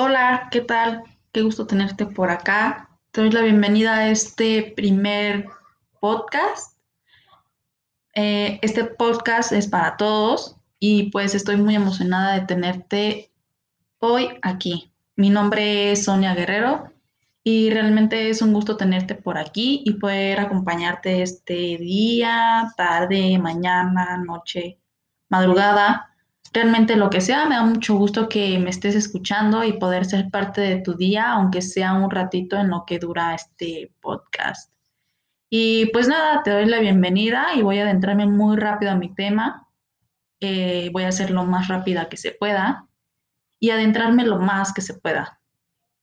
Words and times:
Hola, 0.00 0.46
¿qué 0.52 0.60
tal? 0.60 1.02
Qué 1.32 1.42
gusto 1.42 1.66
tenerte 1.66 2.06
por 2.06 2.30
acá. 2.30 2.88
Te 3.10 3.20
doy 3.20 3.32
la 3.32 3.42
bienvenida 3.42 3.96
a 3.96 4.10
este 4.10 4.72
primer 4.76 5.46
podcast. 5.98 6.78
Eh, 8.14 8.60
este 8.62 8.84
podcast 8.84 9.50
es 9.50 9.66
para 9.66 9.96
todos 9.96 10.54
y 10.78 11.10
pues 11.10 11.34
estoy 11.34 11.56
muy 11.56 11.74
emocionada 11.74 12.34
de 12.34 12.46
tenerte 12.46 13.32
hoy 13.98 14.28
aquí. 14.42 14.92
Mi 15.16 15.30
nombre 15.30 15.90
es 15.90 16.04
Sonia 16.04 16.32
Guerrero 16.32 16.92
y 17.42 17.70
realmente 17.70 18.30
es 18.30 18.40
un 18.40 18.52
gusto 18.52 18.76
tenerte 18.76 19.16
por 19.16 19.36
aquí 19.36 19.82
y 19.84 19.94
poder 19.94 20.38
acompañarte 20.38 21.22
este 21.22 21.76
día, 21.76 22.72
tarde, 22.76 23.36
mañana, 23.40 24.16
noche, 24.24 24.78
madrugada 25.28 26.08
realmente 26.52 26.96
lo 26.96 27.10
que 27.10 27.20
sea, 27.20 27.46
me 27.46 27.56
da 27.56 27.62
mucho 27.62 27.94
gusto 27.96 28.28
que 28.28 28.58
me 28.58 28.70
estés 28.70 28.94
escuchando 28.94 29.64
y 29.64 29.74
poder 29.74 30.04
ser 30.04 30.30
parte 30.30 30.60
de 30.60 30.80
tu 30.80 30.94
día, 30.94 31.32
aunque 31.32 31.62
sea 31.62 31.94
un 31.94 32.10
ratito 32.10 32.56
en 32.56 32.70
lo 32.70 32.84
que 32.86 32.98
dura 32.98 33.34
este 33.34 33.92
podcast. 34.00 34.72
Y 35.50 35.86
pues 35.92 36.08
nada, 36.08 36.42
te 36.42 36.50
doy 36.50 36.66
la 36.66 36.80
bienvenida 36.80 37.48
y 37.54 37.62
voy 37.62 37.78
a 37.78 37.84
adentrarme 37.84 38.26
muy 38.26 38.56
rápido 38.56 38.92
a 38.92 38.96
mi 38.96 39.14
tema. 39.14 39.66
Eh, 40.40 40.90
voy 40.92 41.04
a 41.04 41.08
hacer 41.08 41.30
lo 41.30 41.44
más 41.44 41.68
rápida 41.68 42.08
que 42.08 42.16
se 42.16 42.32
pueda 42.32 42.86
y 43.58 43.70
adentrarme 43.70 44.24
lo 44.24 44.38
más 44.38 44.72
que 44.72 44.82
se 44.82 44.94
pueda. 44.94 45.40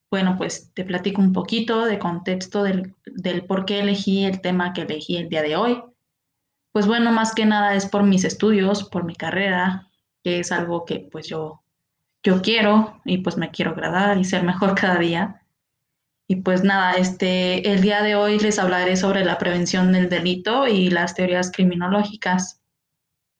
Bueno, 0.09 0.35
pues 0.37 0.71
te 0.73 0.83
platico 0.83 1.21
un 1.21 1.33
poquito 1.33 1.85
de 1.85 1.99
contexto 1.99 2.63
del, 2.63 2.95
del 3.05 3.45
por 3.45 3.65
qué 3.65 3.79
elegí 3.79 4.25
el 4.25 4.41
tema 4.41 4.73
que 4.73 4.81
elegí 4.81 5.17
el 5.17 5.29
día 5.29 5.41
de 5.41 5.55
hoy. 5.55 5.83
Pues 6.71 6.87
bueno, 6.87 7.11
más 7.11 7.33
que 7.33 7.45
nada 7.45 7.75
es 7.75 7.85
por 7.85 8.03
mis 8.03 8.23
estudios, 8.23 8.83
por 8.83 9.05
mi 9.05 9.15
carrera, 9.15 9.89
que 10.25 10.39
es 10.39 10.51
algo 10.51 10.85
que 10.85 11.07
pues 11.11 11.27
yo, 11.27 11.61
yo 12.23 12.41
quiero 12.41 12.99
y 13.05 13.19
pues 13.19 13.37
me 13.37 13.51
quiero 13.51 13.71
agradar 13.71 14.17
y 14.17 14.23
ser 14.23 14.41
mejor 14.41 14.73
cada 14.81 14.97
día. 14.97 15.43
Y 16.27 16.37
pues 16.37 16.63
nada, 16.63 16.93
este, 16.93 17.71
el 17.71 17.81
día 17.81 18.01
de 18.01 18.15
hoy 18.15 18.39
les 18.39 18.57
hablaré 18.57 18.97
sobre 18.97 19.23
la 19.23 19.37
prevención 19.37 19.91
del 19.91 20.09
delito 20.09 20.67
y 20.67 20.89
las 20.89 21.13
teorías 21.13 21.51
criminológicas. 21.51 22.59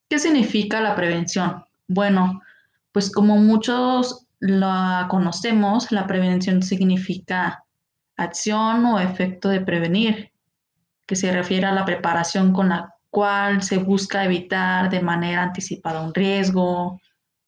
¿Qué 0.08 0.20
significa 0.20 0.80
la 0.80 0.94
prevención? 0.94 1.64
Bueno, 1.88 2.40
pues 2.92 3.10
como 3.10 3.36
muchos 3.38 4.28
la 4.38 5.08
conocemos, 5.10 5.90
la 5.90 6.06
prevención 6.06 6.62
significa 6.62 7.64
acción 8.16 8.84
o 8.84 9.00
efecto 9.00 9.48
de 9.48 9.60
prevenir, 9.60 10.30
que 11.04 11.16
se 11.16 11.32
refiere 11.32 11.66
a 11.66 11.72
la 11.72 11.84
preparación 11.84 12.52
con 12.52 12.68
la 12.68 12.95
cual 13.10 13.62
se 13.62 13.78
busca 13.78 14.24
evitar 14.24 14.90
de 14.90 15.00
manera 15.00 15.42
anticipada 15.42 16.02
un 16.02 16.14
riesgo, 16.14 17.00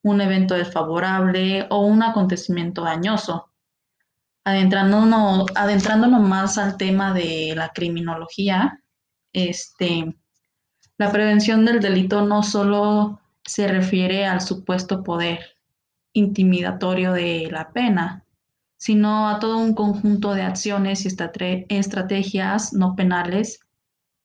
un 0.03 0.21
evento 0.21 0.55
desfavorable 0.55 1.67
o 1.69 1.85
un 1.85 2.03
acontecimiento 2.03 2.83
dañoso. 2.83 3.51
Adentrándonos, 4.43 5.45
adentrándonos 5.55 6.21
más 6.21 6.57
al 6.57 6.77
tema 6.77 7.13
de 7.13 7.53
la 7.55 7.69
criminología, 7.69 8.81
este, 9.33 10.15
la 10.97 11.11
prevención 11.11 11.65
del 11.65 11.79
delito 11.79 12.25
no 12.25 12.41
solo 12.43 13.19
se 13.43 13.67
refiere 13.67 14.25
al 14.25 14.41
supuesto 14.41 15.03
poder 15.03 15.39
intimidatorio 16.13 17.13
de 17.13 17.49
la 17.51 17.71
pena, 17.71 18.23
sino 18.77 19.29
a 19.29 19.39
todo 19.39 19.57
un 19.57 19.73
conjunto 19.75 20.33
de 20.33 20.43
acciones 20.43 21.05
y 21.05 21.09
estrategias 21.69 22.73
no 22.73 22.95
penales 22.95 23.59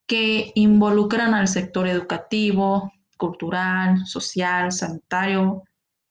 que 0.07 0.51
involucran 0.55 1.33
al 1.33 1.47
sector 1.47 1.87
educativo, 1.87 2.91
cultural, 3.17 4.05
social, 4.05 4.71
sanitario, 4.71 5.63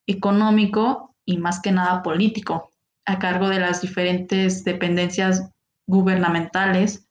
económico 0.06 1.14
y 1.24 1.38
más 1.38 1.60
que 1.60 1.72
nada 1.72 2.02
político, 2.02 2.70
a 3.04 3.18
cargo 3.18 3.48
de 3.48 3.60
las 3.60 3.82
diferentes 3.82 4.64
dependencias 4.64 5.50
gubernamentales, 5.86 7.06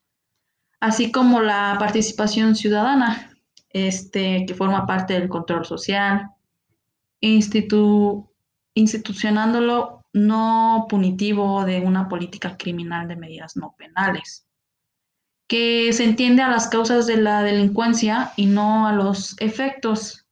así 0.80 1.12
como 1.12 1.42
la 1.42 1.76
participación 1.80 2.56
ciudadana, 2.56 3.32
este, 3.70 4.46
que 4.46 4.54
forma 4.54 4.86
parte 4.86 5.14
del 5.14 5.30
control 5.30 5.66
social, 5.66 6.30
institu 7.20 8.30
institucionándolo 8.76 10.02
no 10.14 10.88
punitivo 10.90 11.64
de 11.64 11.82
una 11.82 12.10
política 12.10 12.58
criminal 12.58 13.08
de 13.08 13.16
medidas 13.16 13.56
no 13.56 13.76
penales 13.78 14.48
que 15.54 15.94
se 15.94 16.04
entiende 16.04 16.42
a 16.42 16.50
las 16.50 16.68
causas 16.68 17.06
de 17.06 17.16
la 17.16 17.44
delincuencia 17.44 18.32
y 18.36 18.48
no 18.48 18.88
a 18.88 18.92
los 18.92 19.40
efectos, 19.40 20.26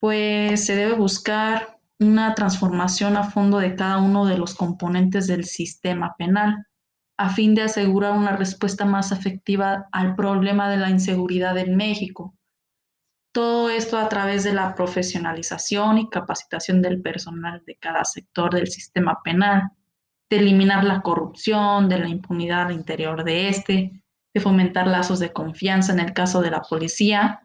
pues 0.00 0.64
se 0.64 0.74
debe 0.74 0.94
buscar 0.94 1.78
una 2.00 2.34
transformación 2.34 3.18
a 3.18 3.24
fondo 3.24 3.58
de 3.58 3.76
cada 3.76 3.98
uno 3.98 4.24
de 4.24 4.38
los 4.38 4.54
componentes 4.54 5.26
del 5.26 5.44
sistema 5.44 6.14
penal, 6.16 6.66
a 7.18 7.28
fin 7.28 7.54
de 7.54 7.60
asegurar 7.60 8.16
una 8.16 8.34
respuesta 8.34 8.86
más 8.86 9.12
efectiva 9.12 9.86
al 9.92 10.16
problema 10.16 10.70
de 10.70 10.78
la 10.78 10.88
inseguridad 10.88 11.58
en 11.58 11.76
México. 11.76 12.34
Todo 13.34 13.68
esto 13.68 13.98
a 13.98 14.08
través 14.08 14.44
de 14.44 14.54
la 14.54 14.74
profesionalización 14.74 15.98
y 15.98 16.08
capacitación 16.08 16.80
del 16.80 17.02
personal 17.02 17.62
de 17.66 17.76
cada 17.76 18.06
sector 18.06 18.54
del 18.54 18.68
sistema 18.68 19.20
penal, 19.22 19.72
de 20.30 20.38
eliminar 20.38 20.84
la 20.84 21.02
corrupción, 21.02 21.90
de 21.90 21.98
la 21.98 22.08
impunidad 22.08 22.68
al 22.68 22.72
interior 22.72 23.24
de 23.24 23.50
este, 23.50 24.01
de 24.34 24.40
fomentar 24.40 24.86
lazos 24.86 25.18
de 25.18 25.32
confianza 25.32 25.92
en 25.92 26.00
el 26.00 26.12
caso 26.12 26.40
de 26.40 26.50
la 26.50 26.62
policía 26.62 27.42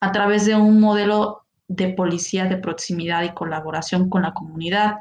a 0.00 0.12
través 0.12 0.46
de 0.46 0.54
un 0.56 0.80
modelo 0.80 1.44
de 1.68 1.88
policía 1.90 2.46
de 2.46 2.56
proximidad 2.56 3.22
y 3.22 3.34
colaboración 3.34 4.08
con 4.08 4.22
la 4.22 4.32
comunidad 4.32 4.96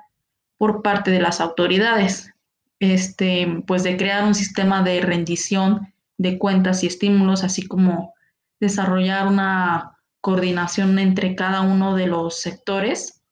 por 0.57 0.81
parte 0.81 1.09
de 1.09 1.21
las 1.21 1.39
autoridades, 1.41 2.33
este, 2.79 3.63
pues 3.65 3.83
de 3.83 3.97
crear 3.97 4.25
un 4.25 4.35
sistema 4.35 4.83
de 4.83 5.01
rendición 5.01 5.93
de 6.17 6.37
cuentas 6.37 6.83
y 6.83 6.87
estímulos, 6.87 7.43
así 7.43 7.65
como 7.65 8.13
desarrollar 8.59 9.27
una 9.27 9.97
coordinación 10.21 10.99
entre 10.99 11.35
cada 11.35 11.61
uno 11.61 11.95
de 11.95 12.07
los 12.07 12.41
sectores 12.41 13.23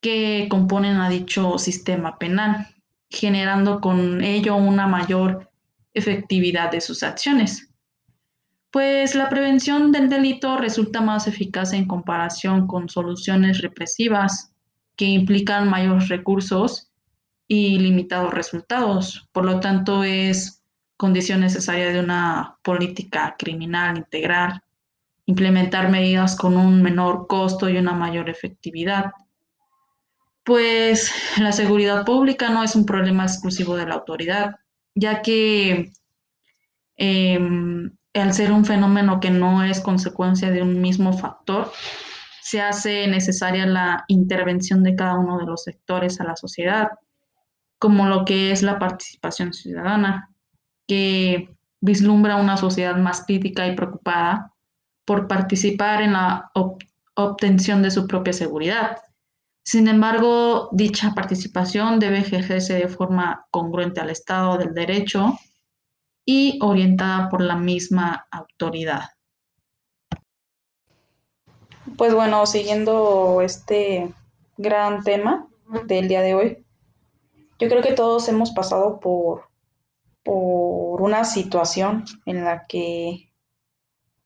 que 0.00 0.48
componen 0.50 0.96
a 0.96 1.08
dicho 1.08 1.58
sistema 1.58 2.18
penal, 2.18 2.66
generando 3.08 3.80
con 3.80 4.22
ello 4.22 4.56
una 4.56 4.86
mayor 4.86 5.50
efectividad 5.96 6.70
de 6.70 6.80
sus 6.80 7.02
acciones. 7.02 7.70
Pues 8.70 9.14
la 9.14 9.30
prevención 9.30 9.90
del 9.90 10.10
delito 10.10 10.58
resulta 10.58 11.00
más 11.00 11.26
eficaz 11.26 11.72
en 11.72 11.86
comparación 11.86 12.66
con 12.66 12.90
soluciones 12.90 13.62
represivas 13.62 14.52
que 14.94 15.06
implican 15.06 15.70
mayores 15.70 16.08
recursos 16.08 16.90
y 17.48 17.78
limitados 17.78 18.34
resultados. 18.34 19.26
Por 19.32 19.46
lo 19.46 19.60
tanto, 19.60 20.04
es 20.04 20.62
condición 20.98 21.40
necesaria 21.40 21.90
de 21.90 22.00
una 22.00 22.58
política 22.62 23.34
criminal 23.38 23.96
integral, 23.96 24.62
implementar 25.24 25.90
medidas 25.90 26.36
con 26.36 26.58
un 26.58 26.82
menor 26.82 27.26
costo 27.26 27.70
y 27.70 27.78
una 27.78 27.94
mayor 27.94 28.28
efectividad. 28.28 29.12
Pues 30.44 31.10
la 31.38 31.52
seguridad 31.52 32.04
pública 32.04 32.50
no 32.50 32.62
es 32.62 32.76
un 32.76 32.84
problema 32.84 33.24
exclusivo 33.24 33.76
de 33.76 33.86
la 33.86 33.94
autoridad, 33.94 34.56
ya 34.96 35.22
que 35.22 35.92
em, 36.96 37.92
al 38.14 38.34
ser 38.34 38.50
un 38.50 38.64
fenómeno 38.64 39.20
que 39.20 39.30
no 39.30 39.62
es 39.62 39.80
consecuencia 39.80 40.50
de 40.50 40.62
un 40.62 40.80
mismo 40.80 41.12
factor, 41.12 41.70
se 42.42 42.60
hace 42.62 43.06
necesaria 43.06 43.66
la 43.66 44.04
intervención 44.08 44.82
de 44.82 44.96
cada 44.96 45.18
uno 45.18 45.38
de 45.38 45.46
los 45.46 45.64
sectores 45.64 46.20
a 46.20 46.24
la 46.24 46.36
sociedad, 46.36 46.88
como 47.78 48.06
lo 48.06 48.24
que 48.24 48.52
es 48.52 48.62
la 48.62 48.78
participación 48.78 49.52
ciudadana, 49.52 50.30
que 50.88 51.54
vislumbra 51.80 52.36
una 52.36 52.56
sociedad 52.56 52.96
más 52.96 53.24
crítica 53.24 53.66
y 53.66 53.76
preocupada 53.76 54.52
por 55.04 55.28
participar 55.28 56.02
en 56.02 56.14
la 56.14 56.50
obtención 57.14 57.82
de 57.82 57.90
su 57.90 58.06
propia 58.06 58.32
seguridad. 58.32 58.98
Sin 59.66 59.88
embargo, 59.88 60.68
dicha 60.70 61.12
participación 61.12 61.98
debe 61.98 62.18
ejercerse 62.18 62.74
de 62.74 62.86
forma 62.86 63.48
congruente 63.50 64.00
al 64.00 64.10
Estado 64.10 64.58
del 64.58 64.72
Derecho 64.72 65.36
y 66.24 66.60
orientada 66.62 67.28
por 67.28 67.40
la 67.40 67.56
misma 67.56 68.28
autoridad. 68.30 69.10
Pues 71.98 72.14
bueno, 72.14 72.46
siguiendo 72.46 73.40
este 73.42 74.14
gran 74.56 75.02
tema 75.02 75.48
del 75.86 76.06
día 76.06 76.22
de 76.22 76.34
hoy, 76.36 76.64
yo 77.58 77.68
creo 77.68 77.82
que 77.82 77.94
todos 77.94 78.28
hemos 78.28 78.52
pasado 78.52 79.00
por, 79.00 79.48
por 80.22 81.02
una 81.02 81.24
situación 81.24 82.04
en 82.24 82.44
la 82.44 82.66
que 82.68 83.32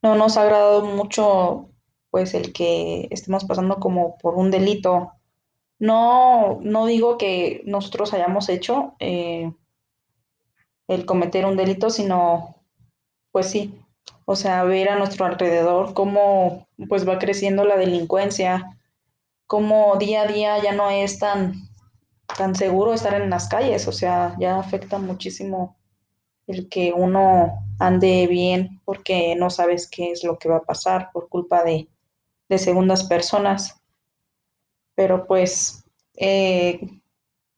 no 0.03 0.17
nos 0.17 0.37
ha 0.37 0.43
agradado 0.43 0.85
mucho 0.85 1.71
pues 2.11 2.35
el 2.35 2.53
que 2.53 3.09
estemos 3.11 3.47
pasando 3.47 3.77
como 3.77 4.19
por 4.19 4.35
un 4.35 4.51
delito 4.51 5.13
no, 5.81 6.61
no 6.63 6.87
digo 6.87 7.19
que 7.19 7.63
nosotros 7.65 8.13
hayamos 8.13 8.49
hecho 8.49 8.95
eh, 9.01 9.53
el 10.87 11.07
cometer 11.07 11.47
un 11.47 11.57
delito, 11.57 11.91
sino, 11.91 12.57
pues 13.33 13.47
sí, 13.51 13.75
o 14.27 14.37
sea, 14.37 14.63
ver 14.65 14.91
a 14.91 14.97
nuestro 14.99 15.25
alrededor 15.25 15.95
cómo 15.95 16.69
pues 16.89 17.09
va 17.09 17.19
creciendo 17.19 17.65
la 17.65 17.77
delincuencia, 17.77 18.79
cómo 19.47 19.97
día 19.97 20.23
a 20.23 20.27
día 20.27 20.63
ya 20.63 20.73
no 20.73 20.91
es 20.91 21.19
tan, 21.19 21.55
tan 22.37 22.55
seguro 22.55 22.93
estar 22.93 23.15
en 23.15 23.31
las 23.31 23.49
calles, 23.49 23.89
o 23.89 23.93
sea, 23.93 24.37
ya 24.39 24.59
afecta 24.59 24.99
muchísimo 24.99 25.77
el 26.47 26.69
que 26.69 26.93
uno 26.93 27.65
ande 27.79 28.27
bien 28.27 28.81
porque 28.85 29.35
no 29.35 29.49
sabes 29.49 29.89
qué 29.89 30.13
es 30.13 30.25
lo 30.25 30.39
que 30.39 30.49
va 30.51 30.59
a 30.59 30.65
pasar 30.65 31.11
por 31.13 31.29
culpa 31.29 31.65
de, 31.65 31.89
de 32.51 32.59
segundas 32.59 33.05
personas. 33.05 33.80
Pero 35.01 35.27
pues 35.27 35.83
eh, 36.15 36.79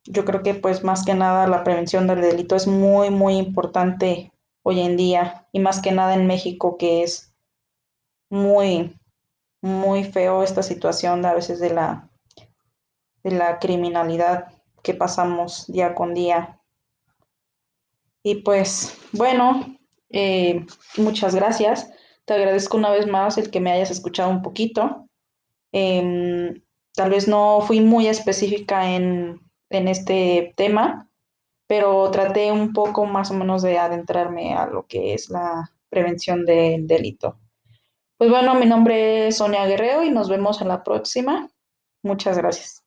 yo 0.05 0.25
creo 0.25 0.45
que 0.45 0.55
pues 0.55 0.85
más 0.85 1.05
que 1.05 1.13
nada 1.13 1.49
la 1.49 1.65
prevención 1.65 2.07
del 2.07 2.21
delito 2.21 2.55
es 2.55 2.69
muy, 2.69 3.11
muy 3.11 3.35
importante 3.35 4.31
hoy 4.63 4.79
en 4.79 4.97
día 4.97 5.49
y 5.51 5.59
más 5.59 5.83
que 5.83 5.91
nada 5.91 6.15
en 6.15 6.29
México 6.29 6.79
que 6.79 7.03
es 7.03 7.35
muy, 8.31 8.97
muy 9.61 10.05
feo 10.05 10.45
esta 10.45 10.63
situación 10.63 11.21
de 11.21 11.29
a 11.31 11.35
veces 11.35 11.59
de 11.59 11.71
la, 11.71 12.09
de 13.25 13.33
la 13.33 13.59
criminalidad 13.59 14.53
que 14.85 14.95
pasamos 14.95 15.67
día 15.67 15.97
con 15.97 16.15
día. 16.15 16.61
Y 18.23 18.37
pues 18.37 18.97
bueno, 19.11 19.77
eh, 20.11 20.65
muchas 20.97 21.35
gracias. 21.35 21.91
Te 22.25 22.35
agradezco 22.35 22.77
una 22.77 22.93
vez 22.93 23.09
más 23.09 23.37
el 23.37 23.51
que 23.51 23.59
me 23.59 23.73
hayas 23.73 23.91
escuchado 23.91 24.31
un 24.31 24.43
poquito. 24.43 25.09
Em, 25.73 26.63
tal 26.95 27.11
vez 27.11 27.29
no 27.29 27.61
fui 27.61 27.81
muy 27.81 28.07
específica 28.07 28.91
en, 28.91 29.41
en 29.71 29.89
este 29.89 30.53
tema, 30.57 31.09
pero 31.67 32.11
traté 32.11 32.53
un 32.53 32.73
poco 32.73 33.07
más 33.07 33.31
o 33.31 33.35
menos 33.35 33.63
de 33.63 33.79
adentrarme 33.79 34.55
a 34.55 34.67
lo 34.67 34.87
que 34.87 35.15
es 35.15 35.31
la 35.31 35.71
prevención 35.89 36.45
del 36.45 36.87
delito. 36.87 37.39
Pues 38.19 38.31
bueno, 38.31 38.55
mi 38.55 38.67
nombre 38.67 39.29
es 39.29 39.39
Sonia 39.39 39.67
Guerrero 39.67 40.05
y 40.05 40.11
nos 40.11 40.29
vemos 40.29 40.61
en 40.61 40.69
la 40.69 40.85
próxima. 40.85 41.49
Muchas 42.03 42.39
gracias. 42.39 42.82